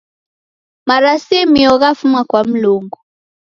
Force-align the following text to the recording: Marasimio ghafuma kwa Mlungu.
Marasimio 0.87 1.73
ghafuma 1.81 2.21
kwa 2.29 2.43
Mlungu. 2.43 2.99